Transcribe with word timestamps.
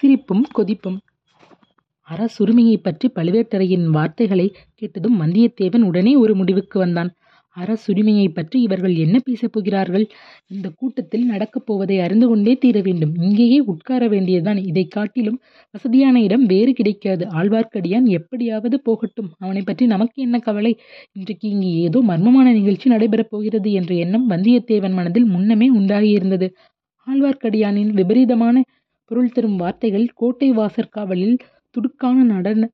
சிரிப்பும் 0.00 0.44
கொதிப்பும் 0.58 0.98
அரசுரிமையை 2.08 2.76
பற்றி 2.82 3.10
பழுவேட்டரையின் 3.14 3.84
வார்த்தைகளை 3.84 4.54
கேட்டதும் 4.74 5.20
வந்தியத்தேவன் 5.20 5.82
உடனே 5.82 6.16
ஒரு 6.16 6.34
முடிவுக்கு 6.34 6.78
வந்தான். 6.78 7.10
அரசுரிமையை 7.56 8.28
பற்றி 8.28 8.62
இவர்கள் 8.62 8.94
என்ன 8.94 9.18
பேசப் 9.24 9.52
போகிறார்கள்? 9.52 10.06
இந்த 10.46 10.72
கூட்டத்தில் 10.76 11.24
நடக்கப் 11.24 11.66
போவதை 11.66 12.00
அறிந்து 12.00 12.28
கொண்டே 12.28 12.56
தீர 12.56 12.80
வேண்டும். 12.80 13.14
இங்கேயே 13.20 13.58
உட்கார 13.58 14.08
வேண்டியதுதான். 14.08 14.56
இதை 14.56 14.84
காட்டிலும் 14.86 15.40
வசதியான 15.70 16.22
இடம் 16.22 16.44
வேறு 16.44 16.72
கிடைக்காது. 16.72 17.26
ஆழ்வார்க்கடியான் 17.26 18.08
எப்படியாவது 18.08 18.80
போகட்டும். 18.82 19.30
அவனைப் 19.38 19.66
பற்றி 19.66 19.86
நமக்கு 19.86 20.22
என்ன 20.22 20.38
கவலை? 20.38 20.78
இன்றைக்கு 21.12 21.48
இங்கு 21.48 21.66
ஏதோ 21.66 22.02
மர்மமான 22.08 22.52
நிகழ்ச்சி 22.52 22.90
நடைபெறப் 22.90 23.30
போகிறது 23.30 23.72
என்ற 23.72 23.94
எண்ணம் 23.94 24.30
வந்தியத்தேவன் 24.30 24.92
மனதில் 24.92 25.24
முன்னமே 25.24 25.74
உண்டாகியிருந்தது. 25.74 26.50
ஆழ்வார்க்கடியானின் 27.06 27.92
விபரீதமான 27.92 28.64
பொருள் 29.10 29.32
தரும் 29.32 29.56
வார்த்தைகள் 29.56 30.06
கோட்டை 30.14 30.48
வாசற்காவலில் 30.52 31.36
துடுக்கான 31.74 32.16
நடன 32.24 32.68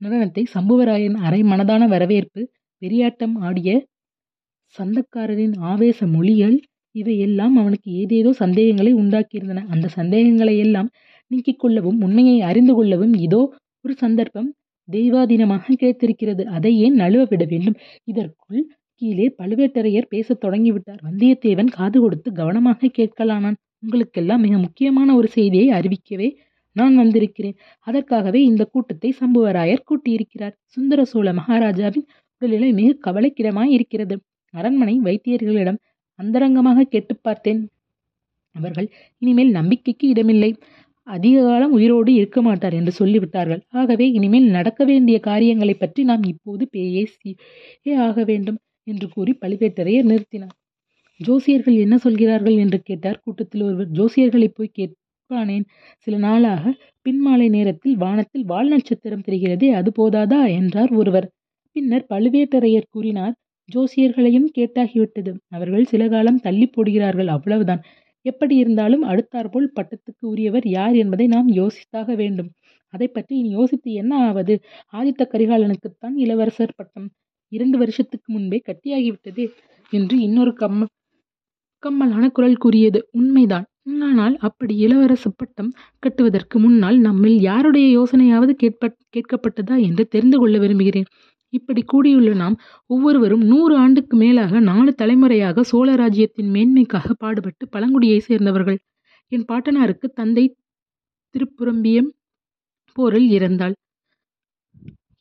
நடனத்தை 0.00 0.42
சம்புவராயன் 0.54 1.16
அரை 1.26 1.40
மனதான 1.42 1.82
வரவேற்பு 1.88 2.40
பெரியாட்டம் 2.82 3.34
ஆடிய 3.38 3.70
சந்தக்காரரின் 4.74 5.56
ஆவேச 5.62 6.06
மொழிகள் 6.06 6.56
இவையெல்லாம் 6.94 7.54
அவனுக்கு 7.56 7.88
ஏதேதோ 7.92 8.30
சந்தேகங்களை 8.32 8.92
உண்டாக்கியிருந்தன. 8.94 9.64
அந்த 9.64 9.86
சந்தேகங்களையெல்லாம் 9.96 10.88
நீக்கிக் 11.30 11.60
கொள்ளவும் 11.60 12.00
உண்மையை 12.00 12.36
அறிந்து 12.40 12.72
கொள்ளவும் 12.74 13.14
இதோ 13.16 13.42
ஒரு 13.84 13.94
சந்தர்ப்பம் 13.94 14.50
தெய்வாதீனமாக 14.88 15.74
கிடைத்திருக்கிறது. 15.80 16.42
அதை 16.46 16.72
ஏன் 16.78 16.96
நழுவ 17.00 17.22
விட 17.24 17.44
வேண்டும்? 17.44 17.76
இதற்குள் 18.04 18.62
கீழே 19.02 19.26
பழுவேட்டரையர் 19.38 20.08
பேசத் 20.08 20.42
தொடங்கிவிட்டார். 20.44 21.00
வந்தியத்தேவன் 21.08 21.70
காது 21.70 21.98
கொடுத்து 22.00 22.28
கவனமாக 22.32 22.90
கேட்கலானான். 22.98 23.58
உங்களுக்கெல்லாம் 23.82 24.40
மிக 24.40 24.58
முக்கியமான 24.58 25.14
ஒரு 25.14 25.28
செய்தியை 25.28 25.68
அறிவிக்கவே 25.78 26.28
நான் 26.76 26.96
வந்திருக்கிறேன். 26.96 27.56
அதற்காகவே 27.86 28.44
இந்த 28.44 28.64
கூட்டத்தை 28.64 29.10
சம்புவராயர் 29.20 29.86
கூட்டியிருக்கிறார். 29.88 30.54
சுந்தர 30.66 31.04
சோழ 31.04 31.32
மகாராஜாவின் 31.32 32.06
உடல்நிலை 32.42 32.72
மிக 32.72 32.98
கவலைக்கிடமாய் 33.06 33.74
இருக்கிறது 33.76 34.14
அரண்மனை 34.54 35.00
வைத்தியர்களிடம் 35.04 35.80
அந்தரங்கமாக 36.18 36.82
கேட்டு 36.84 37.16
பார்த்தேன். 37.16 37.60
அவர்கள் 38.56 38.88
இனிமேல் 39.22 39.50
நம்பிக்கைக்கு 39.50 40.06
இடமில்லை. 40.08 40.50
அதிக 41.06 41.42
காலம் 41.42 41.72
உயிரோடு 41.72 42.14
இருக்க 42.14 42.42
மாட்டார் 42.42 42.72
என்று 42.72 42.92
சொல்லிவிட்டார்கள். 42.98 43.62
ஆகவே 43.70 44.10
இனிமேல் 44.10 44.48
நடக்க 44.50 44.84
வேண்டிய 44.84 45.18
காரியங்களைப் 45.20 45.80
பற்றி 45.80 46.02
நாம் 46.04 46.24
இப்போது 46.24 46.68
பேசியே 46.70 47.34
ஆக 47.98 48.24
வேண்டும் 48.24 48.58
என்று 48.86 49.08
கூறி 49.08 49.32
பழுவேட்டரையர் 49.40 50.10
நிறுத்தினார். 50.10 50.56
ஜோசியர்கள் 51.26 51.78
என்ன 51.80 51.96
சொல்கிறார்கள்? 51.98 52.56
என்று 52.56 52.78
கேட்டார் 52.82 53.20
கூட்டத்தில் 53.24 53.62
ஒருவர். 53.62 53.90
ஜோசியர்களை 53.90 54.48
போய் 54.54 54.76
கேட்பானேன்? 54.78 55.64
சில 55.98 56.16
நாளாக 56.16 56.62
பின்மாலை 57.06 57.48
நேரத்தில் 57.48 57.96
வானத்தில் 57.96 58.44
வால் 58.44 58.68
நட்சத்திரம் 58.68 59.24
தெரிகிறதே 59.28 59.68
அது 59.72 59.92
போதாதா? 59.98 60.40
என்றார் 60.54 60.92
ஒருவர். 60.92 61.28
பின்னர் 61.76 62.06
பழுவேட்டரையர் 62.08 62.90
கூறினார் 62.90 63.34
ஜோசியர்களையும் 63.68 64.48
கேட்டாகிவிட்டது. 64.58 65.32
அவர்கள் 65.48 65.84
சில 65.84 66.08
காலம் 66.08 66.40
தள்ளிப் 66.40 66.74
போடுகிறார்கள். 66.76 67.26
அவ்வளவுதான். 67.26 67.82
எப்படி 68.26 68.56
இருந்தாலும் 68.56 69.04
அடுத்தாற்போல் 69.04 69.72
பட்டத்துக்கு 69.74 70.24
உரியவர் 70.26 70.66
யார் 70.68 70.94
என்பதை 70.94 71.26
நாம் 71.26 71.48
யோசித்தாக 71.52 72.14
வேண்டும். 72.14 72.50
அதை 72.92 73.08
பற்றி 73.08 73.38
இனி 73.38 73.48
யோசித்து 73.48 73.92
என்ன 73.92 74.26
ஆவது? 74.26 74.54
ஆதித்த 74.92 75.22
கரிகாலனுக்குத்தான் 75.24 76.16
இளவரசர் 76.16 76.74
பட்டம் 76.76 77.08
இரண்டு 77.52 77.78
வருஷத்துக்கு 77.78 78.28
முன்பே 78.32 78.58
கட்டியாகிவிட்டது 78.66 79.44
என்று 79.92 80.16
இன்னொரு 80.18 80.52
கம்ம 80.60 80.84
கம்மலான 81.82 82.24
குரல் 82.30 82.56
கூறியது. 82.56 83.00
உண்மைதான். 83.12 83.66
ஆனால் 84.08 84.34
அப்படி 84.38 84.74
இளவரசு 84.86 85.30
பட்டம் 85.36 85.70
கட்டுவதற்கு 85.98 86.56
முன்னால் 86.58 86.98
நம்மில் 86.98 87.38
யாருடைய 87.40 87.86
யோசனையாவது 87.98 88.52
கேட்கப்பட்டதா 89.14 89.76
என்று 89.88 90.04
தெரிந்து 90.08 90.38
கொள்ள 90.38 90.56
விரும்புகிறேன். 90.58 91.08
இப்படி 91.52 91.82
கூடியுள்ள 91.82 92.30
நாம் 92.34 92.56
ஒவ்வொருவரும் 92.90 93.44
நூறு 93.44 93.74
ஆண்டுக்கு 93.76 94.16
மேலாக 94.16 94.60
நாலு 94.60 94.92
தலைமுறையாக 94.94 95.62
சோழ 95.62 95.88
ராஜ்யத்தின் 95.94 96.50
மேன்மைக்காக 96.54 97.08
பாடுபட்டு 97.18 97.64
பழங்குடியை 97.74 98.20
சேர்ந்தவர்கள். 98.28 98.78
என் 99.32 99.46
பாட்டனாருக்கு 99.48 100.06
தந்தை 100.20 100.44
திருப்புறம்பியம் 101.34 102.10
போரில் 102.96 103.28
இறந்தாள். 103.30 103.74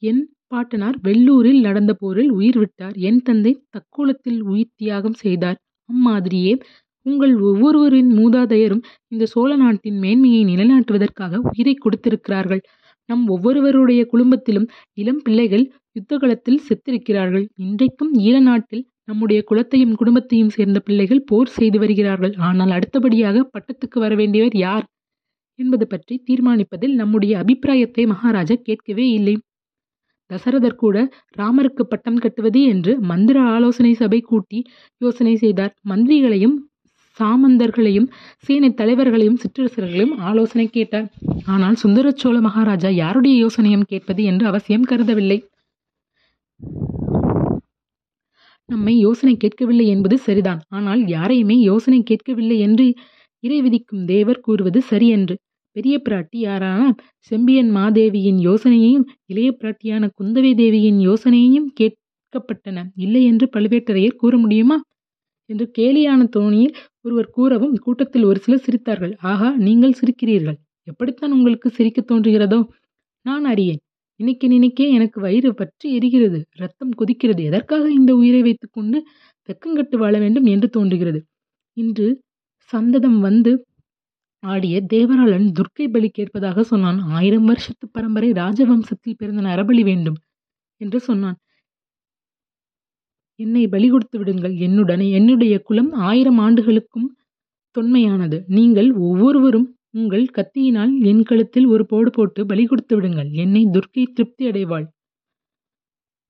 என் 0.03 0.22
பாட்டனார் 0.47 0.97
வெள்ளூரில் 1.03 1.62
நடந்த 1.62 1.91
போரில் 1.94 2.31
உயிர் 2.31 2.57
விட்டார். 2.57 2.96
என் 3.09 3.22
தந்தை 3.22 3.53
தக்கோலத்தில் 3.75 4.41
உயிர் 4.52 4.75
தியாகம் 4.75 5.19
செய்தார். 5.25 5.59
அம்மாதிரியே 5.91 6.53
உங்கள் 7.06 7.34
ஒவ்வொருவரின் 7.41 8.12
மூதாதையரும் 8.18 8.84
இந்த 9.07 9.25
சோழ 9.25 9.56
நாட்டின் 9.56 9.97
மேன்மையை 9.97 10.41
நிலைநாட்டுவதற்காக 10.46 11.40
உயிரைக் 11.44 11.84
கொடுத்திருக்கிறார்கள். 11.84 12.62
நம் 13.09 13.28
ஒவ்வொருவருடைய 13.28 14.01
குடும்பத்திலும் 14.06 14.68
இளம் 14.94 15.22
பிள்ளைகள் 15.24 15.66
யுத்தகலத்தில் 15.94 16.62
செத்திருக்கிறார்கள். 16.68 17.46
இன்றைக்கும் 17.57 18.13
ஈழ 18.19 18.40
நாட்டில் 18.40 18.84
நம்முடைய 19.06 19.44
குலத்தையும் 19.51 19.96
குடும்பத்தையும் 19.96 20.50
சேர்ந்த 20.50 20.80
பிள்ளைகள் 20.80 21.24
போர் 21.25 21.50
செய்து 21.50 21.80
வருகிறார்கள். 21.80 22.34
ஆனால் 22.40 22.69
அடுத்தபடியாக 22.69 23.50
பட்டத்துக்கு 23.50 24.00
வர 24.00 24.16
வேண்டியவர் 24.16 24.57
யார் 24.57 24.85
என்பது 25.59 25.88
பற்றி 25.88 26.24
தீர்மானிப்பதில் 26.25 26.94
நம்முடைய 26.94 27.38
அபிப்பிராயத்தை 27.38 28.06
மகாராஜா 28.06 28.56
கேட்கவே 28.63 29.09
இல்லை. 29.09 29.35
தசரதர் 30.31 30.81
கூட 30.84 30.97
ராமருக்கு 31.38 31.84
பட்டம் 31.84 32.19
கட்டுவது 32.19 32.62
என்று 32.64 32.94
மந்திர 33.12 33.38
ஆலோசனை 33.56 33.94
சபை 33.94 34.19
கூட்டி 34.22 34.59
யோசனை 35.02 35.36
செய்தார். 35.36 35.74
மந்திரிகளையும் 35.90 36.58
சாமந்தர்களையும் 37.19 38.08
சேனை 38.46 38.69
தலைவர்களையும் 38.74 39.40
சிற்றரசர்களையும் 39.42 40.16
ஆலோசனை 40.30 40.68
கேட்டார். 40.68 41.08
ஆனால் 41.46 41.75
சுந்தர 41.75 42.12
சோழ 42.12 42.36
மகாராஜா 42.42 42.90
யாருடைய 43.03 43.36
யோசனையும் 43.46 43.88
கேட்பது 43.88 44.24
என்று 44.24 44.46
அவசியம் 44.46 44.88
கருதவில்லை. 44.92 45.40
நம்மை 48.69 48.94
யோசனை 48.98 49.34
கேட்கவில்லை 49.38 49.86
என்பது 49.88 50.18
சரிதான். 50.18 50.62
ஆனால் 50.69 51.02
யாரையுமே 51.08 51.56
யோசனை 51.62 52.00
கேட்கவில்லை 52.03 52.58
என்று 52.59 52.86
இறை 53.44 53.59
விதிக்கும் 53.62 54.06
தேவர் 54.06 54.40
கூறுவது 54.40 54.80
சரியன்று. 54.81 55.36
பெரிய 55.76 56.02
பிராட்டியாரான 56.09 56.92
செம்பியன் 57.20 57.70
மாதேவியின் 57.70 58.38
யோசனையையும் 58.40 59.06
இளைய 59.26 59.50
பிராட்டியான 59.59 60.09
குந்தவை 60.20 60.56
தேவியின் 60.56 61.00
யோசனையையும் 61.00 61.68
கேட்கப்பட்டன. 61.80 62.84
இல்லை 62.96 63.24
என்று 63.26 63.50
பழுவேட்டரையர் 63.54 64.16
கூற 64.16 64.38
முடியுமா? 64.38 64.78
என்று 65.50 65.72
கேலியான 65.72 66.30
தோணியில் 66.36 66.74
ஒருவர் 67.02 67.30
கூறவும் 67.30 67.76
கூட்டத்தில் 67.76 68.24
ஒரு 68.24 68.40
சிலர் 68.40 68.66
சிரித்தார்கள். 68.66 69.14
ஆகா 69.22 69.56
நீங்கள் 69.58 69.94
சிரிக்கிறீர்கள். 69.94 70.58
எப்படித்தான் 70.84 71.31
உங்களுக்கு 71.31 71.70
சிரிக்கத் 71.70 72.12
தோன்றுகிறதோ? 72.12 72.60
நான் 73.26 73.46
அறியேன். 73.46 73.81
நினைக்க 74.20 74.48
நினைக்க 74.48 74.84
எனக்கு 74.88 75.22
வயிறு 75.22 75.54
பற்றி 75.54 75.98
எரிகிறது. 75.98 76.40
ரத்தம் 76.52 76.94
கொதிக்கிறது. 76.98 77.42
எதற்காக 77.44 77.92
இந்த 77.92 78.16
உயிரை 78.16 78.42
வைத்துக்கொண்டு 78.42 78.98
வெக்கங்கட்டு 79.50 79.98
வாழ 79.98 80.20
வேண்டும் 80.20 80.46
என்று 80.46 80.70
தோன்றுகிறது. 80.70 81.20
இன்று 81.78 82.08
சந்ததம் 82.70 83.20
வந்து 83.20 83.52
ஆடிய 84.44 84.75
தேவராளன் 84.94 85.47
துர்க்கை 85.57 85.85
பலி 85.91 86.09
கேட்பதாக 86.09 86.63
சொன்னான். 86.63 87.00
ஆயிரம் 87.00 87.46
வருஷத்து 87.46 87.85
பரம்பரை 87.88 88.31
ராஜவம்சத்தில் 88.31 89.18
பிறந்த 89.18 89.41
நரபலி 89.41 89.84
வேண்டும் 89.84 90.18
என்று 90.78 91.00
சொன்னான். 91.00 91.38
என்னை 93.40 93.68
பலி 93.68 93.90
கொடுத்து 93.90 94.18
விடுங்கள். 94.18 94.56
என்னுடன் 94.57 95.00
என்னுடைய 95.00 95.53
குலம் 95.59 95.91
ஆயிரம் 95.91 96.38
ஆண்டுகளுக்கும் 96.38 97.07
தொன்மையானது. 97.75 98.38
நீங்கள் 98.47 98.90
ஒவ்வொருவரும் 98.94 99.68
உங்கள் 99.90 100.25
கத்தியினால் 100.38 100.91
என் 101.01 101.24
கழுத்தில் 101.24 101.68
ஒரு 101.68 101.85
போடு 101.85 102.09
போட்டு 102.09 102.46
பலி 102.46 102.66
கொடுத்து 102.66 102.96
விடுங்கள். 102.96 103.30
என்னை 103.44 103.63
துர்க்கை 103.66 104.03
திருப்தி 104.13 104.50
அடைவாள். 104.50 104.85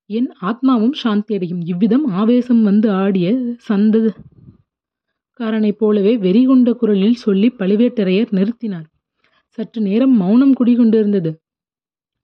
என் 0.10 0.30
ஆத்மாவும் 0.42 0.96
சாந்தியடையும். 1.04 1.62
இவ்விதம் 1.64 2.06
ஆவேசம் 2.06 2.64
வந்து 2.64 2.92
ஆடிய 2.92 3.28
சந்தக்காரனைப் 5.42 5.80
போலவே 5.80 6.12
வெறிகொண்ட 6.24 6.70
குரலில் 6.72 7.22
சொல்லி 7.24 7.48
பழுவேட்டரையர் 7.60 8.32
நிறுத்தினார். 8.38 8.88
சற்று 9.58 9.80
நேரம் 9.82 10.14
மௌனம் 10.16 10.52
குடிகொண்டிருந்தது. 10.60 11.32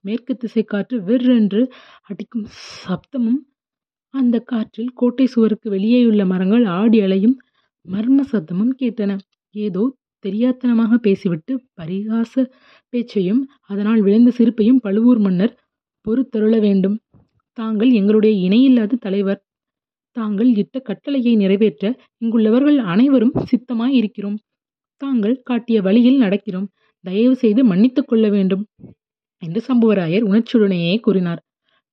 மேற்கு 0.04 0.32
திசை 0.36 0.62
காற்று 0.62 0.96
வெர்ரென்று 1.08 1.62
அடிக்கும் 2.08 2.44
சப்தமும் 2.82 3.40
அந்த 4.14 4.36
காற்றில் 4.52 4.92
கோட்டை 4.94 5.26
சுவருக்கு 5.26 5.68
வெளியேயுள்ள 5.70 6.24
மரங்கள் 6.32 6.66
ஆடி 6.76 7.00
அலையும் 7.00 7.34
மர்ம 7.86 8.26
சப்தமும் 8.32 8.72
கேட்டன. 8.82 9.10
ஏதோ 9.54 9.82
தெரியாத்தனமாக 10.24 10.92
பேசிவிட்டு 11.06 11.52
பரிகாச 11.80 12.46
பேச்சையும் 12.92 13.42
அதனால் 13.70 14.00
விளைந்த 14.00 14.32
சிரிப்பையும் 14.38 14.80
பழுவூர் 14.86 15.22
மன்னர் 15.26 15.54
பொறுத்தருள 16.06 16.54
வேண்டும். 16.60 16.96
தாங்கள் 17.58 17.92
எங்களுடைய 18.00 18.34
இணையில்லாத 18.46 19.00
தலைவர். 19.06 19.42
தாங்கள் 20.18 20.50
இட்ட 20.54 20.76
கட்டளையை 20.80 21.32
நிறைவேற்ற 21.36 21.84
இங்குள்ளவர்கள் 22.22 22.78
அனைவரும் 22.92 23.34
சித்தமாயிருக்கிறோம். 23.50 24.38
தாங்கள் 25.00 25.36
காட்டிய 25.42 25.78
வழியில் 25.82 26.20
நடக்கிறோம். 26.20 26.68
தயவு 27.04 27.34
செய்து 27.36 27.60
மன்னித்துக் 27.64 28.08
கொள்ள 28.08 28.26
வேண்டும் 28.28 28.64
என்று 29.42 29.60
சம்புவராயர் 29.68 30.24
உணர்ச்சியுடனேயே 30.30 30.94
கூறினார். 31.00 31.42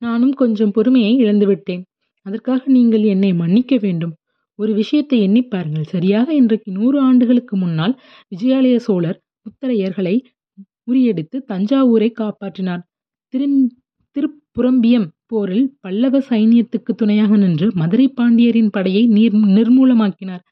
நானும் 0.01 0.33
கொஞ்சம் 0.33 0.71
பொறுமையை 0.71 1.11
இழந்துவிட்டேன். 1.17 1.83
அதற்காக 2.25 2.61
நீங்கள் 2.67 3.03
என்னை 3.13 3.31
மன்னிக்க 3.33 3.75
வேண்டும். 3.81 4.13
ஒரு 4.59 4.71
விஷயத்தை 4.73 5.17
எண்ணிப் 5.21 5.49
பாருங்கள். 5.49 5.83
சரியாக 5.85 6.27
இன்றைக்கு 6.33 6.69
நூறு 6.71 6.97
ஆண்டுகளுக்கு 6.99 7.55
முன்னால் 7.57 7.93
விஜயாலய 8.31 8.77
சோழர் 8.87 9.19
உத்தரையர்களை 9.45 10.15
முறியடித்து 10.87 11.37
தஞ்சாவூரை 11.51 12.09
காப்பாற்றினார் 12.19 12.83
திரு 13.33 13.47
திருப்புரம்பியம் 14.15 15.07
போரில் 15.31 15.67
பல்லவ 15.81 16.19
சைனியத்துக்கு 16.29 16.91
துணையாக 16.95 17.37
நின்று 17.37 17.67
மதுரை 17.73 18.07
பாண்டியரின் 18.19 18.71
படையை 18.71 19.03
நீர் 19.07 19.35
நிர்மூலமாக்கினார். 19.57 20.43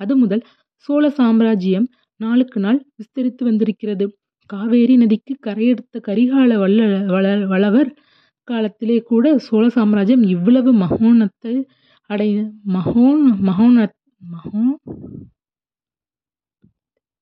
அது 0.00 0.16
முதல் 0.16 0.44
சோழ 0.86 1.04
சாம்ராஜ்யம் 1.10 1.86
நாளுக்கு 2.20 2.60
நாள் 2.60 2.80
விஸ்தரித்து 2.96 3.42
வந்திருக்கிறது. 3.44 4.06
காவேரி 4.50 4.94
நதிக்கு 4.96 5.34
கரையெடுத்த 5.46 6.00
கரிகால 6.06 6.50
வல்ல 6.58 6.80
வள 7.06 7.26
வளவர் 7.46 7.90
காலத்திலே 8.48 8.98
கூட 9.02 9.24
சோழ 9.38 9.64
சாம்ராஜ்யம் 9.68 10.24
இவ்வளவு 10.26 10.70
மகோனத்தை 10.74 11.54
அடை 12.10 12.30
மகோன் 12.74 13.24
மகோன 13.48 13.76
மகோ 14.22 14.62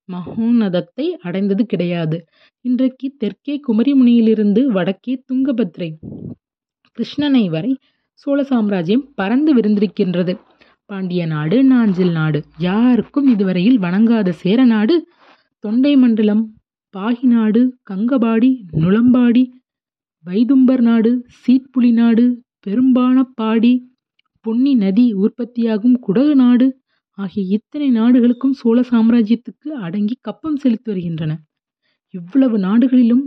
மகோனதத்தை 0.08 1.06
அடைந்தது 1.20 1.62
கிடையாது. 1.66 2.18
இன்றைக்கு 2.64 3.06
தெற்கே 3.18 3.54
குமரிமுனையிலிருந்து 3.68 4.62
வடக்கே 4.66 5.14
துங்கபத்ரை. 5.28 5.88
கிருஷ்ணனை 6.96 7.44
வரை 7.50 7.72
சோழ 8.12 8.43
சாம்ராஜ்யம் 8.43 9.04
பறந்து 9.14 9.50
விருந்திருக்கின்றது. 9.54 10.32
பாண்டிய 10.90 11.26
நாடு 11.26 11.64
நாஞ்சில் 11.64 12.10
நாடு. 12.10 12.44
யாருக்கும் 12.58 13.28
இதுவரையில் 13.28 13.78
வணங்காத 13.81 14.28
சேர 14.43 14.64
நாடு 14.64 14.94
தொண்டை 15.64 15.96
மண்டலம் 15.96 16.43
பாகி 16.94 17.26
நாடு 17.26 17.60
கங்கபாடி 17.90 18.50
நுளம்பாடி 18.72 19.43
வைதும்பர் 20.25 20.81
நாடு 20.81 21.10
சீட்புலி 21.40 21.93
நாடு 21.93 22.25
பெரும்பானப்பாடி 22.66 23.72
பொன்னி 24.40 24.75
நதி 24.75 25.12
உற்பத்தியாகும் 25.12 25.96
குடகு 26.06 26.34
நாடு 26.34 26.66
ஆகிய 27.19 27.42
இத்தனை 27.56 27.88
நாடுகளுக்கும் 27.90 28.52
சோழ 28.52 28.81
சாம்ராஜ்யத்துக்கு 28.81 29.69
அடங்கி 29.69 30.16
கப்பம் 30.20 30.56
செலுத்தி 30.56 30.90
வருகின்றன. 30.90 31.32
இவ்வளவு 32.14 32.58
நாடுகளிலும் 32.58 33.25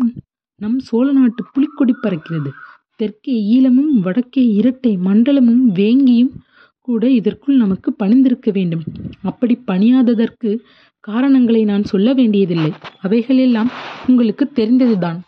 நம் 0.62 0.80
சோழ 0.80 1.12
நாட்டு 1.12 1.44
புலிக்கொடி 1.54 1.94
பறக்கிறது. 2.02 2.52
தெற்கே 3.00 3.36
ஈழமும் 3.56 3.92
வடக்கே 4.06 4.44
இரட்டை 4.60 4.92
மண்டலமும் 5.06 5.64
வேங்கியும் 5.80 6.32
கூட 6.88 7.04
இதற்குள் 7.10 7.56
நமக்கு 7.56 7.90
பணிந்திருக்க 7.94 8.52
வேண்டும். 8.52 8.84
அப்படி 9.22 9.56
பணியாததற்கு 9.68 10.50
காரணங்களை 11.04 11.62
நான் 11.64 11.84
சொல்ல 11.84 12.14
வேண்டியதில்லை. 12.14 12.72
அவைகளெல்லாம் 13.02 13.70
உங்களுக்கு 14.08 14.46
தெரிந்ததுதான். 14.52 15.20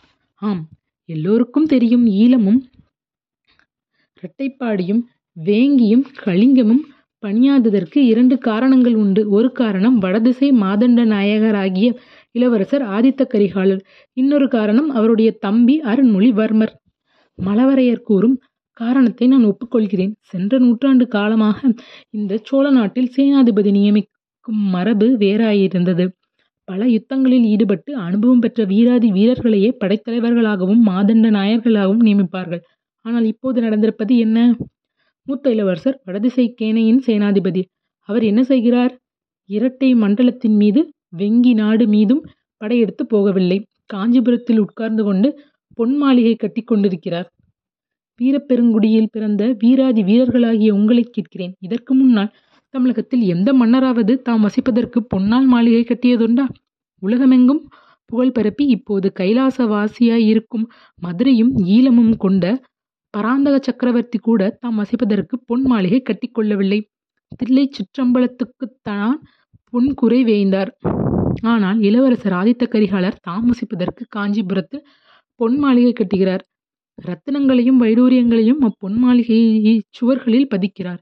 ஆம் 0.41 0.63
எல்லோருக்கும் 1.09 1.69
தெரியும் 1.73 2.05
ஈழமும் 2.21 2.59
இரட்டைப்பாடியும் 4.17 5.01
வேங்கியும் 5.37 6.05
கலிங்கமும் 6.25 6.83
பணியாததற்கு 7.23 7.99
இரண்டு 8.11 8.35
காரணங்கள் 8.37 8.95
உண்டு. 8.95 9.21
ஒரு 9.29 9.49
காரணம் 9.51 9.97
வடதிசை 9.97 10.49
மாதண்ட 10.63 11.01
நாயகராகிய 11.13 11.89
இளவரசர் 12.35 12.85
ஆதித்த 12.95 13.21
கரிகாலர். 13.33 13.81
இன்னொரு 14.17 14.47
காரணம் 14.47 14.89
அவருடைய 14.89 15.31
தம்பி 15.45 15.75
அருண்மொழிவர்மர். 15.91 16.73
மலவரையர் 17.37 18.01
கூறும் 18.01 18.37
காரணத்தை 18.73 19.25
நான் 19.27 19.45
ஒப்புக்கொள்கிறேன். 19.45 20.13
சென்ற 20.21 20.59
நூற்றாண்டு 20.59 21.05
காலமாக 21.07 21.59
இந்த 22.09 22.33
சோழ 22.43 22.65
நாட்டில் 22.69 23.13
சேனாதிபதி 23.17 23.71
நியமிக்கும் 23.71 24.59
மரபு 24.75 25.07
வேறாயிருந்தது. 25.17 26.05
பல 26.67 26.85
யுத்தங்களில் 26.87 27.45
ஈடுபட்டு 27.45 27.91
அனுபவம் 27.97 28.39
பெற்ற 28.39 28.63
வீராதி 28.63 29.07
வீரர்களையே 29.11 29.69
படைத்தலைவர்களாகவும் 29.79 30.81
மாதண்ட 30.85 31.29
நாயர்களாகவும் 31.31 32.05
நியமிப்பார்கள். 32.07 32.61
ஆனால் 33.05 33.25
இப்போது 33.25 33.57
நடந்திருப்பது 33.61 34.13
என்ன? 34.17 34.37
மூத்த 35.27 35.49
இளவரசர் 35.49 35.97
வடதிசை 36.03 36.45
கேனையின் 36.61 37.01
சேனாதிபதி. 37.05 37.61
அவர் 38.09 38.23
என்ன 38.23 38.41
செய்கிறார்? 38.43 38.93
இரட்டை 39.49 39.89
மண்டலத்தின் 39.95 40.55
மீது 40.55 40.81
வெங்கி 41.17 41.53
நாடு 41.53 41.85
மீதும் 41.87 42.23
படையெடுத்து 42.57 43.03
போகவில்லை. 43.13 43.57
காஞ்சிபுரத்தில் 43.85 44.59
உட்கார்ந்து 44.59 45.03
கொண்டு 45.03 45.29
பொன் 45.77 45.95
மாளிகை 45.97 46.35
கட்டி 46.35 46.61
கொண்டிருக்கிறார். 46.61 47.27
வீரப்பெருங்குடியில் 48.19 49.11
பிறந்த 49.11 49.43
வீராதி 49.61 50.01
வீரர்களாகிய 50.03 50.71
உங்களை 50.71 51.03
கேட்கிறேன். 51.03 51.53
இதற்கு 51.59 51.91
முன்னால் 51.93 52.33
தமிழகத்தில் 52.73 53.23
எந்த 53.33 53.49
மன்னராவது 53.53 54.13
தாம் 54.21 54.43
வசிப்பதற்கு 54.45 54.99
பொன்னால் 55.13 55.47
மாளிகை 55.53 55.83
கட்டியதுண்டா? 55.85 56.45
உலகமெங்கும் 57.01 57.61
புகழ் 58.05 58.31
பரப்பி 58.31 58.65
இப்போது 58.67 59.07
கைலாசவாசியாய் 59.19 60.25
இருக்கும் 60.31 60.65
மதுரையும் 61.01 61.51
ஈழமும் 61.75 62.15
கொண்ட 62.17 62.45
பராந்தக 63.13 63.55
சக்கரவர்த்தி 63.61 64.17
கூட 64.17 64.41
தாம் 64.59 64.79
வசிப்பதற்கு 64.79 65.35
பொன் 65.45 65.61
மாளிகை 65.61 66.01
கட்டிக்கொள்ளவில்லை 66.03 66.79
தில்லை 67.39 67.65
சிற்றம்பலத்துக்குத்தான் 67.77 69.13
பொன் 69.73 69.89
குறை 69.93 70.19
வேய்ந்தார். 70.23 70.71
ஆனால் 71.41 71.79
இளவரசர் 71.79 72.35
ஆதித்த 72.39 72.63
கரிகாலர் 72.67 73.21
தாம் 73.21 73.47
வசிப்பதற்கு 73.51 74.03
காஞ்சிபுரத்தில் 74.09 74.83
பொன் 75.41 75.57
மாளிகை 75.57 75.93
கட்டுகிறார். 75.93 76.43
ரத்தினங்களையும் 76.97 77.79
வைடூரியங்களையும் 77.81 78.61
அப்பொன் 78.61 78.97
மாளிகையை 78.97 79.75
சுவர்களில் 79.89 80.51
பதிக்கிறார். 80.53 81.01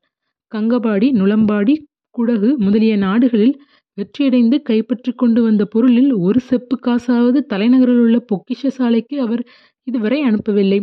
கங்கபாடி 0.51 1.07
நுளம்பாடி 1.19 1.75
குடகு 2.15 2.49
முதலிய 2.57 2.93
நாடுகளில் 2.97 3.55
வெற்றியடைந்து 3.97 4.57
கைப்பற்றி 4.61 5.11
கொண்டு 5.11 5.39
வந்த 5.41 5.63
பொருளில் 5.65 6.11
ஒரு 6.17 6.39
செப்பு 6.39 6.75
காசாவது 6.87 7.39
தலைநகரில் 7.53 8.01
உள்ள 8.01 8.17
பொக்கிஷ 8.31 8.71
சாலைக்கு 8.77 9.15
அவர் 9.21 9.43
இதுவரை 9.87 10.19
அனுப்பவில்லை. 10.23 10.79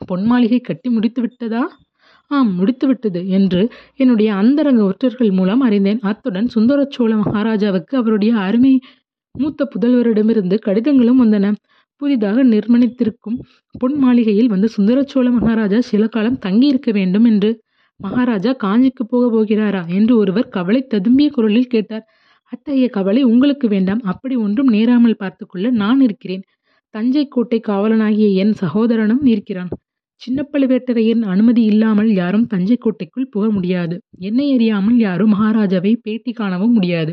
பொன் 0.00 0.24
மாளிகை 0.24 0.60
கட்டி 0.60 0.88
முடித்து 0.90 1.20
விட்டதா? 1.22 1.62
ஆம் 2.30 2.52
முடித்துவிட்டது 2.58 3.20
என்று 3.28 3.62
என்னுடைய 3.96 4.30
அந்தரங்க 4.34 4.82
ஒற்றர்கள் 4.84 5.30
மூலம் 5.30 5.60
அறிந்தேன். 5.60 6.00
அத்துடன் 6.02 6.48
சுந்தர 6.48 6.86
சோழ 6.88 7.10
மகாராஜாவுக்கு 7.16 7.96
அவருடைய 7.96 8.32
அருமை 8.38 8.74
மூத்த 9.34 9.68
புதல்வரிடமிருந்து 9.74 10.56
கடிதங்களும் 10.60 11.20
வந்தன. 11.22 11.46
புதிதாக 12.02 12.44
நிர்மணித்திருக்கும் 12.44 13.38
பொன் 13.74 13.96
மாளிகையில் 13.96 14.48
வந்து 14.48 14.68
சுந்தர 14.68 14.98
சோழ 15.02 15.26
மகாராஜா 15.30 15.78
சில 15.90 16.06
காலம் 16.08 16.38
தங்கியிருக்க 16.38 16.90
வேண்டும் 16.92 17.24
என்று 17.24 17.50
மகாராஜா 18.00 18.52
காஞ்சிக்கு 18.64 19.04
போக 19.08 19.24
போகிறாரா 19.28 19.82
என்று 19.88 20.12
ஒருவர் 20.16 20.48
கவலை 20.48 20.80
ததும்பிய 20.94 21.28
குரலில் 21.30 21.72
கேட்டார். 21.74 22.04
அத்தகைய 22.52 22.86
கவலை 22.88 23.22
உங்களுக்கு 23.22 23.66
வேண்டாம். 23.68 24.02
அப்படி 24.02 24.34
ஒன்றும் 24.36 24.70
நேராமல் 24.70 25.20
பார்த்துக்கொள்ள 25.20 25.66
நான் 25.82 26.00
இருக்கிறேன். 26.00 26.42
தஞ்சை 26.94 27.24
கோட்டை 27.28 27.58
காவலனாகிய 27.60 28.28
என் 28.42 28.54
சகோதரனும் 28.54 29.24
இருக்கிறான். 29.26 29.70
சின்ன 30.20 30.40
பழுவேட்டரையரின் 30.52 31.24
அனுமதி 31.24 31.62
இல்லாமல் 31.64 32.10
யாரும் 32.12 32.46
தஞ்சை 32.46 32.76
கோட்டைக்குள் 32.78 33.30
புக 33.30 33.44
முடியாது. 33.50 33.96
என்னை 34.20 34.46
அறியாமல் 34.54 34.98
யாரும் 34.98 35.32
மகாராஜாவை 35.34 35.92
பேட்டி 36.02 36.32
காணவும் 36.32 36.72
முடியாது. 36.72 37.12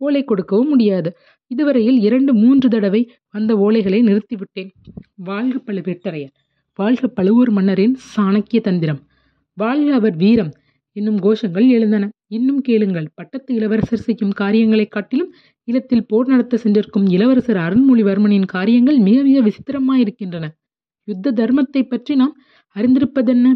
ஓலை 0.00 0.22
கொடுக்கவும் 0.24 0.68
முடியாது. 0.68 1.10
இதுவரையில் 1.52 1.98
இரண்டு 2.00 2.34
மூன்று 2.34 2.68
தடவை 2.68 3.10
வந்த 3.30 3.54
ஓலைகளை 3.54 4.00
நிறுத்திவிட்டேன். 4.02 4.70
வாழ்க 5.14 5.72
பழுவேட்டரையர் 5.72 6.34
வாழ்க 6.74 7.08
பழுவூர் 7.08 7.50
மன்னரின் 7.50 7.98
சாணக்கிய 8.16 8.60
தந்திரம். 8.60 9.00
வாழ்க 9.54 9.94
அவர் 9.94 10.16
வீரம். 10.16 10.52
என்னும் 10.92 11.18
கோஷங்கள் 11.20 11.68
எழுந்தன. 11.68 12.10
இன்னும் 12.26 12.60
கேளுங்கள். 12.60 13.08
பட்டத்து 13.14 13.54
இளவரசர் 13.54 13.98
செய்யும் 13.98 14.30
காரியங்களைக் 14.30 14.90
காட்டிலும் 14.90 15.34
இல்லத்தில் 15.64 16.06
போர் 16.06 16.26
நடத்த 16.26 16.56
சென்றிருக்கும் 16.56 17.06
இளவரசர் 17.06 17.56
அருண்மொழிவர்மனின் 17.56 18.46
காரியங்கள் 18.46 18.98
மிக 18.98 19.22
மிக 19.22 19.38
விசித்திரமாயிருக்கின்றன. 19.40 20.48
யுத்த 21.04 21.32
தர்மத்தை 21.32 21.82
பற்றி 21.88 22.14
நாம் 22.14 22.36
அறிந்திருப்பதென்ன? 22.76 23.46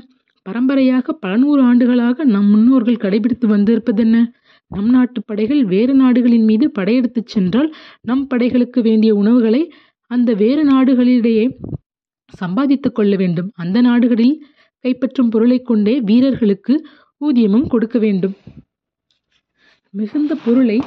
பரம்பரையாக 0.43 1.13
பல 1.13 1.37
நூறு 1.37 1.63
ஆண்டுகளாக 1.63 2.25
நம் 2.25 2.51
முன்னோர்கள் 2.51 2.95
கடைபிடித்து 2.95 3.47
வந்திருப்பதென்ன? 3.47 4.25
நம் 4.69 4.89
நாட்டு 4.89 5.23
படைகள் 5.25 5.65
வேறு 5.65 5.95
நாடுகளின் 5.95 6.45
மீது 6.45 6.71
படையெடுத்துச் 6.71 7.27
சென்றால் 7.27 7.75
நம் 8.01 8.27
படைகளுக்கு 8.27 8.83
வேண்டிய 8.83 9.15
உணவுகளை 9.15 9.73
அந்த 10.07 10.35
வேறு 10.35 10.65
நாடுகளிடையே 10.65 11.59
சம்பாதித்துக் 12.29 12.95
கொள்ள 12.95 13.17
வேண்டும். 13.17 13.51
அந்த 13.55 13.81
நாடுகளில் 13.81 14.47
கைப்பற்றும் 14.85 15.31
பொருளைக் 15.31 15.67
கொண்டே 15.67 16.01
வீரர்களுக்கு 16.01 16.87
ஊதியமும் 17.19 17.67
கொடுக்க 17.67 17.99
வேண்டும். 17.99 18.35
மிகுந்த 19.91 20.35
பொருளை 20.45 20.83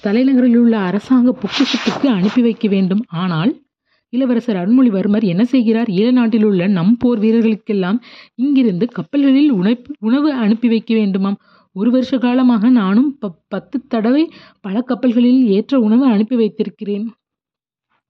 தலைநகரில் 0.00 0.56
உள்ள 0.56 0.78
அரசாங்க 0.78 1.38
பொக்கிஷத்துக்கு 1.38 2.06
அனுப்பி 2.06 2.42
வைக்க 2.42 2.68
வேண்டும். 2.68 3.04
ஆனால் 3.08 3.60
இளவரசர் 4.08 4.56
அருள்மொழிவர்மர் 4.56 5.24
என்ன 5.24 5.44
செய்கிறார்? 5.44 5.88
ஈழ 5.88 6.12
நாட்டில் 6.12 6.44
உள்ள 6.44 6.66
நம் 6.66 6.96
போர் 6.96 7.20
வீரர்களுக்கெல்லாம் 7.20 7.98
இங்கிருந்து 8.34 8.86
கப்பல்களில் 8.88 9.50
உணவு 9.50 9.82
உணவு 9.98 10.32
அனுப்பி 10.32 10.68
வைக்க 10.68 10.94
வேண்டுமாம். 10.94 11.36
ஒரு 11.76 11.90
வருஷ 11.90 12.18
காலமாக 12.18 12.68
நானும் 12.70 13.18
ப 13.18 13.30
பத்து 13.48 13.76
தடவை 13.86 14.22
பல 14.60 14.82
கப்பல்களில் 14.82 15.46
ஏற்ற 15.48 15.80
உணவு 15.80 16.04
அனுப்பி 16.06 16.36
வைத்திருக்கிறேன். 16.36 17.06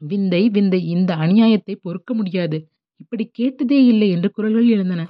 விந்தை 0.03 0.49
விந்தை 0.49 0.87
இந்த 0.87 1.15
அநியாயத்தை 1.17 1.75
பொறுக்க 1.83 2.15
முடியாது. 2.15 2.59
இப்படி 2.97 3.25
கேட்டதே 3.33 3.85
இல்லை 3.85 4.09
என்று 4.11 4.31
குரல்கள் 4.31 4.69
எழுந்தன. 4.69 5.03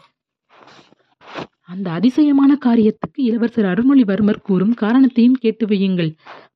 அந்த 1.67 1.91
அதிசயமான 1.91 2.53
காரியத்துக்கு 2.65 3.21
இளவரசர் 3.23 3.65
அருள்மொழிவர்மர் 3.65 4.43
கூறும் 4.43 4.75
காரணத்தையும் 4.75 5.41
கேட்டு 5.41 5.67
வையுங்கள். 5.67 6.11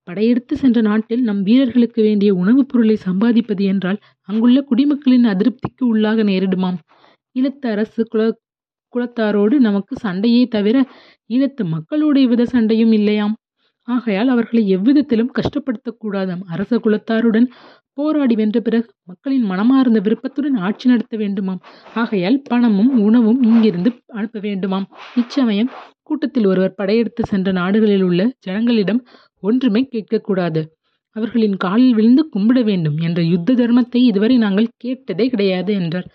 படையெடுத்து 0.04 0.54
சென்ற 0.56 0.80
நாட்டில் 0.80 1.22
நம் 1.22 1.42
வீரர்களுக்கு 1.42 2.02
வேண்டிய 2.02 2.34
உணவுப் 2.34 2.68
பொருளை 2.68 2.96
சம்பாதிப்பது 3.04 3.64
என்றால் 3.64 3.98
அங்குள்ள 4.28 4.60
குடிமக்களின் 4.62 5.26
அதிருப்திக்கு 5.26 5.84
உள்ளாக 5.84 6.24
நேரிடுமாம். 6.24 6.78
ஈழத்து 7.36 7.66
அரசு 7.66 8.04
குல 8.04 8.22
குலத்தாரோடு 8.96 9.56
நமக்கு 9.60 9.94
சண்டையே 9.96 10.42
தவிர 10.48 10.76
ஈழத்து 11.30 11.62
மக்களோடு 11.74 12.18
எவ்வித 12.22 12.46
சண்டையும் 12.46 12.92
இல்லையாம். 12.92 13.34
ஆகையால் 13.88 14.28
அவர்களை 14.28 14.62
எவ்விதத்திலும் 14.68 15.34
கஷ்டப்படுத்தக்கூடாதாம் 15.38 16.44
அரச 16.46 16.78
குலத்தாருடன் 16.78 17.46
போராடி 17.94 18.34
வென்ற 18.34 18.58
பிறகு 18.60 18.88
மக்களின் 19.04 19.44
மனமார்ந்த 19.44 19.98
விருப்பத்துடன் 20.00 20.56
ஆட்சி 20.58 20.86
நடத்த 20.88 21.14
வேண்டுமாம். 21.16 21.60
ஆகையால் 21.94 22.38
பணமும் 22.42 22.90
உணவும் 22.98 23.40
இங்கிருந்து 23.42 23.90
அனுப்ப 24.12 24.40
வேண்டுமாம். 24.40 24.86
இச்சமயம் 25.16 25.70
கூட்டத்தில் 26.02 26.46
ஒருவர் 26.46 26.76
படையெடுத்து 26.76 27.22
சென்ற 27.26 27.52
நாடுகளில் 27.52 28.02
உள்ள 28.02 28.22
ஜனங்களிடம் 28.40 29.00
ஒன்றுமே 29.42 29.82
கேட்கக்கூடாது 29.92 30.60
அவர்களின் 31.16 31.56
காலில் 31.56 31.94
விழுந்து 31.94 32.22
கும்பிட 32.34 32.60
வேண்டும் 32.64 32.96
என்ற 32.98 33.20
யுத்த 33.24 33.54
தர்மத்தை 33.54 34.00
இதுவரை 34.02 34.36
நாங்கள் 34.36 34.72
கேட்டதே 34.76 35.26
கிடையாது 35.28 35.72
என்றார். 35.74 36.08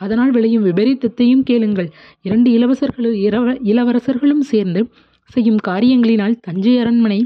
அதனால் 0.00 0.30
விளையும் 0.30 0.66
விபரீதத்தையும் 0.68 1.44
கேளுங்கள். 1.50 1.88
இரண்டு 2.22 2.48
இளவரசர்களும் 2.56 3.16
இரவ 3.26 3.54
இளவரசர்களும் 3.72 4.44
சேர்ந்து 4.52 4.82
செய்யும் 5.30 5.60
காரியங்களினால் 5.68 6.40
தஞ்சை 6.40 6.74
அரண்மனை 6.78 7.20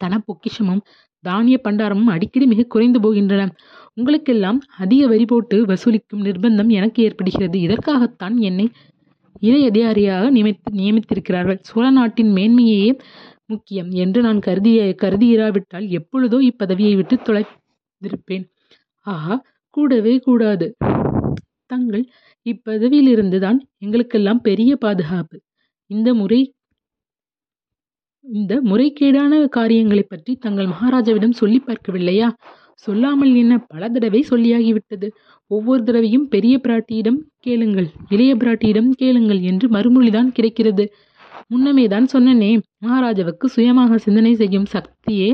தன 0.00 0.18
பொக்கிஷமும் 0.26 0.82
தானிய 1.24 1.56
பண்டாரமும் 1.64 2.12
அடிக்கடி 2.14 2.46
மிக 2.46 2.62
குறைந்து 2.64 2.98
போகின்றன. 3.00 3.44
உங்களுக்கெல்லாம் 3.94 4.58
அதிக 4.76 5.06
வரி 5.06 5.24
போட்டு 5.24 5.56
வசூலிக்கும் 5.66 6.24
நிர்பந்தம் 6.26 6.70
எனக்கு 6.70 6.98
ஏற்படுகிறது. 7.02 7.56
இதற்காகத்தான் 7.60 8.36
என்னை 8.40 8.66
இறை 9.40 9.60
அதிகாரியாக 9.66 10.30
நியமித்து 10.30 10.70
நியமித்திருக்கிறார்கள். 10.72 11.58
சோழ 11.60 11.84
நாட்டின் 11.90 12.32
மேன்மையே 12.32 12.84
முக்கியம் 13.46 13.90
என்று 14.02 14.20
நான் 14.22 14.38
கருதிய 14.38 14.80
கருதியிராவிட்டால் 15.02 15.86
எப்பொழுதோ 15.88 16.38
இப்பதவியை 16.50 16.94
விட்டு 16.96 17.16
தொலைத்திருப்பேன். 17.28 18.44
ஆஹா 19.06 19.34
கூடவே 19.76 20.14
கூடாது. 20.18 20.66
தங்கள் 21.68 22.04
இப்பதவியிலிருந்து 22.46 23.38
தான் 23.38 23.58
எங்களுக்கெல்லாம் 23.78 24.40
பெரிய 24.40 24.76
பாதுகாப்பு. 24.76 25.36
இந்த 25.90 26.14
முறை 26.14 26.40
இந்த 28.24 28.54
முறைகேடான 28.62 29.48
காரியங்களைப் 29.48 30.08
பற்றி 30.08 30.32
தங்கள் 30.36 30.66
மகாராஜாவிடம் 30.66 31.38
சொல்லி 31.40 31.58
பார்க்கவில்லையா? 31.66 32.28
சொல்லாமல் 32.78 33.34
என்ன 33.34 33.54
பல 33.68 33.88
தடவை 33.88 34.24
சொல்லியாகிவிட்டது. 34.30 35.08
ஒவ்வொரு 35.50 35.82
தடவையும் 35.82 36.28
பெரிய 36.28 36.60
பிராட்டியிடம் 36.62 37.18
கேளுங்கள் 37.38 37.88
இளைய 38.08 38.36
பிராட்டியிடம் 38.36 38.90
கேளுங்கள் 38.94 39.40
என்று 39.42 39.68
மறுமொழிதான் 39.68 40.28
கிடைக்கிறது. 40.28 40.84
முன்னமே 41.50 41.84
தான் 41.88 42.06
சொன்னனே 42.12 42.50
மகாராஜாவுக்கு 42.84 43.46
சுயமாக 43.48 43.98
சிந்தனை 43.98 44.32
செய்யும் 44.34 44.68
சக்தியே 44.72 45.30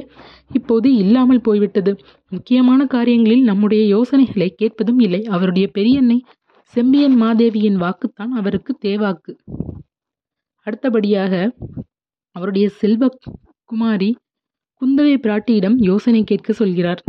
இப்போது 0.53 0.89
இல்லாமல் 0.97 1.41
போய்விட்டது. 1.41 1.93
முக்கியமான 2.33 2.81
காரியங்களில் 2.87 3.45
நம்முடைய 3.45 3.83
யோசனைகளை 3.87 4.49
கேட்பதும் 4.55 5.01
இல்லை. 5.07 5.21
அவருடைய 5.35 5.67
பெரியன்னை 5.75 6.19
செம்பியன் 6.75 7.17
மாதேவியின் 7.23 7.81
வாக்குத்தான் 7.83 8.33
அவருக்கு 8.41 8.73
தேவாக்கு. 8.87 9.33
அடுத்தபடியாக 10.67 11.33
அவருடைய 12.37 12.67
செல்வ 12.81 13.09
குமாரி 13.71 14.11
குந்தவை 14.83 15.17
பிராட்டியிடம் 15.27 15.77
யோசனை 15.91 16.23
கேட்க 16.25 16.53
சொல்கிறார். 16.53 17.03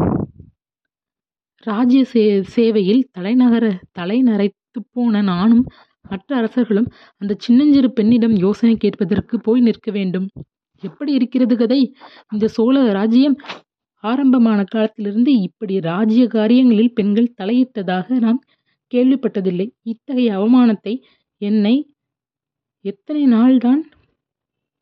ராஜ்ய 1.65 2.01
சே 2.05 2.23
சேவையில் 2.55 3.01
தலைநகர 3.11 3.65
தலைநரைத்து 3.99 4.79
போன 4.93 5.21
நானும் 5.21 5.63
மற்ற 6.09 6.29
அரசர்களும் 6.35 6.89
அந்த 7.17 7.33
சின்னஞ்சிறு 7.37 7.89
பெண்ணிடம் 7.91 8.35
யோசனை 8.35 8.75
கேட்பதற்கு 8.75 9.35
போய் 9.39 9.61
நிற்க 9.61 9.91
வேண்டும். 9.91 10.27
எப்படி 10.83 11.11
இருக்கிறது 11.13 11.55
கதை? 11.57 11.81
இந்த 12.31 12.47
சோழ 12.47 12.75
ராஜ்யம் 12.91 13.37
ஆரம்பமான 14.03 14.63
காலத்திலிருந்து 14.63 15.31
இப்படி 15.41 15.75
ராஜ்ய 15.79 16.27
காரியங்களில் 16.27 16.93
பெண்கள் 16.93 17.35
தலையிட்டதாக 17.41 18.07
நாம் 18.19 18.39
கேள்விப்பட்டதில்லை. 18.93 19.67
இத்தகைய 19.83 20.31
அவமானத்தை 20.37 20.93
என்னை 21.41 21.75
எத்தனை 22.85 23.23
நாள்தான் 23.27 23.81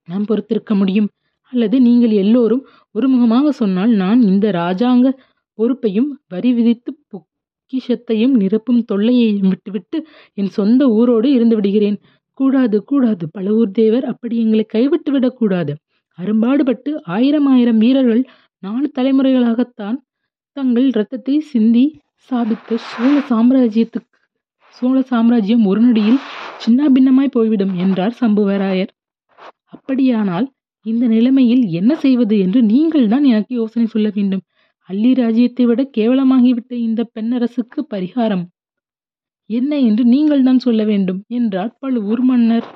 நாம் 0.08 0.26
பொறுத்திருக்க 0.26 0.76
முடியும்? 0.76 1.10
அல்லது 1.54 1.78
நீங்கள் 1.82 2.14
எல்லோரும் 2.24 2.64
ஒருமுகமாக 2.96 3.50
சொன்னால் 3.50 3.92
நான் 3.94 4.22
இந்த 4.22 4.46
ராஜாங்க 4.52 5.08
பொறுப்பையும் 5.60 6.10
வரி 6.28 6.52
விதித்து 6.54 6.92
பொக்கிஷத்தையும் 7.64 8.34
நிரப்பும் 8.42 8.82
தொல்லையையும் 8.92 9.52
விட்டுவிட்டு 9.52 9.98
என் 10.34 10.52
சொந்த 10.58 10.82
ஊரோடு 10.98 11.28
இருந்து 11.38 11.56
விடுகிறேன். 11.56 11.98
கூடாது 12.40 12.78
கூடாது 12.84 13.26
பழுவூர் 13.36 13.72
தேவர் 13.72 14.06
அப்படி 14.06 14.36
எங்களை 14.44 14.66
கைவிட்டு 14.66 15.10
விடக்கூடாது 15.12 15.74
அரும்பாடுபட்டு 16.20 16.92
ஆயிரம் 17.16 17.48
ஆயிரம் 17.48 17.80
வீரர்கள் 17.84 18.24
நாலு 18.64 18.88
தலைமுறைகளாகத்தான் 18.98 19.98
தங்கள் 20.58 20.88
இரத்தத்தை 20.92 21.36
சிந்தி 21.52 21.86
சாதித்த 22.30 22.78
சோழ 22.90 23.14
சாம்ராஜ்யத்துக்கு 23.32 24.12
சோழ 24.76 24.98
சாம்ராஜ்யம் 25.02 25.64
ஒரு 25.66 25.82
நொடியில் 25.82 26.20
சின்னாபின்னமாய் 26.64 27.36
போய்விடும் 27.36 27.74
என்றார் 27.76 28.16
சம்புவராயர். 28.22 28.92
அப்படியானால் 29.76 30.48
இந்த 30.86 31.06
நிலைமையில் 31.08 31.64
என்ன 31.80 31.92
செய்வது 31.96 32.36
என்று 32.46 32.60
நீங்கள் 32.64 33.08
தான் 33.08 33.24
எனக்கு 33.24 33.54
யோசனை 33.56 33.86
சொல்ல 33.86 34.08
வேண்டும். 34.16 34.44
அள்ளி 34.90 35.12
ராஜ்யத்தை 35.14 35.66
விட 35.66 35.82
கேவலமாகிவிட்ட 35.98 36.74
இந்த 36.80 37.02
பெண்ணரசுக்கு 37.16 37.82
பரிகாரம். 37.90 38.46
என்ன 39.50 39.80
என்று 39.80 40.04
நீங்கள்தான் 40.06 40.60
சொல்ல 40.60 40.84
வேண்டும் 40.84 41.20
என்றார் 41.28 41.78
பழுவூர் 41.80 42.22
மன்னர். 42.22 42.68